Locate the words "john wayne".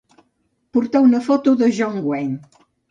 1.77-2.63